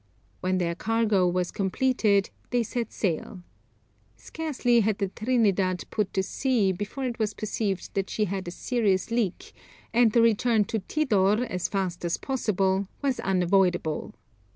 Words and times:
When 0.39 0.57
their 0.57 0.73
cargo 0.73 1.27
was 1.27 1.51
completed, 1.51 2.31
they 2.49 2.63
set 2.63 2.91
sail. 2.91 3.43
Scarcely 4.15 4.79
had 4.79 4.97
the 4.97 5.09
Trinidad 5.09 5.83
put 5.91 6.11
to 6.15 6.23
sea 6.23 6.71
before 6.71 7.05
it 7.05 7.19
was 7.19 7.35
perceived 7.35 7.93
that 7.93 8.09
she 8.09 8.25
had 8.25 8.47
a 8.47 8.49
serious 8.49 9.11
leak, 9.11 9.53
and 9.93 10.11
the 10.11 10.23
return 10.23 10.63
to 10.65 10.79
Tidor 10.79 11.45
as 11.45 11.67
fast 11.67 12.03
as 12.03 12.17
possible 12.17 12.87
was 13.03 13.19
unavoidable. 13.19 14.15